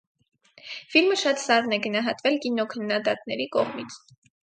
[0.93, 4.05] Ֆիլմը շատ սառն է գնահատվել կինոքննադատների կողմից։